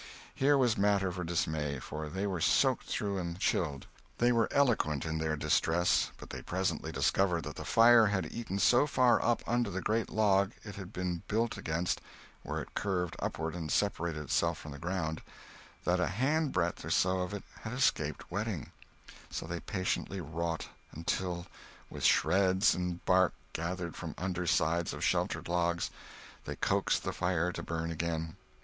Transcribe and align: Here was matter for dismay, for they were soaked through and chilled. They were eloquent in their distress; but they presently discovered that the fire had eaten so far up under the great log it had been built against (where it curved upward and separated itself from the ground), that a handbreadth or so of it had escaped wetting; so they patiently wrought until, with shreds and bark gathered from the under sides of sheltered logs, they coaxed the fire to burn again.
Here 0.33 0.57
was 0.57 0.79
matter 0.79 1.11
for 1.11 1.23
dismay, 1.23 1.77
for 1.77 2.09
they 2.09 2.25
were 2.25 2.41
soaked 2.41 2.87
through 2.87 3.19
and 3.19 3.37
chilled. 3.39 3.85
They 4.17 4.31
were 4.31 4.47
eloquent 4.51 5.05
in 5.05 5.19
their 5.19 5.35
distress; 5.37 6.09
but 6.17 6.31
they 6.31 6.41
presently 6.41 6.91
discovered 6.91 7.43
that 7.43 7.55
the 7.55 7.65
fire 7.65 8.07
had 8.07 8.33
eaten 8.33 8.57
so 8.57 8.87
far 8.87 9.23
up 9.23 9.43
under 9.45 9.69
the 9.69 9.79
great 9.79 10.09
log 10.09 10.53
it 10.63 10.73
had 10.73 10.91
been 10.91 11.21
built 11.27 11.55
against 11.55 12.01
(where 12.41 12.59
it 12.63 12.73
curved 12.73 13.15
upward 13.19 13.53
and 13.53 13.71
separated 13.71 14.23
itself 14.23 14.57
from 14.57 14.71
the 14.71 14.79
ground), 14.79 15.21
that 15.85 15.99
a 15.99 16.07
handbreadth 16.07 16.83
or 16.83 16.89
so 16.89 17.19
of 17.19 17.31
it 17.31 17.43
had 17.59 17.71
escaped 17.71 18.31
wetting; 18.31 18.71
so 19.29 19.45
they 19.45 19.59
patiently 19.59 20.19
wrought 20.19 20.67
until, 20.93 21.45
with 21.91 22.03
shreds 22.03 22.73
and 22.73 23.05
bark 23.05 23.33
gathered 23.53 23.95
from 23.95 24.13
the 24.17 24.23
under 24.23 24.47
sides 24.47 24.93
of 24.95 25.03
sheltered 25.03 25.47
logs, 25.47 25.91
they 26.45 26.55
coaxed 26.55 27.03
the 27.03 27.13
fire 27.13 27.51
to 27.51 27.61
burn 27.61 27.91
again. 27.91 28.35